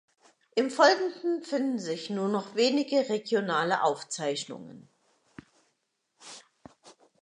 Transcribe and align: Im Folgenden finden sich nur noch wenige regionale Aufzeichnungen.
Im 0.55 0.71
Folgenden 0.71 1.43
finden 1.43 1.77
sich 1.77 2.09
nur 2.09 2.27
noch 2.27 2.55
wenige 2.55 3.07
regionale 3.09 3.83
Aufzeichnungen. 3.83 4.89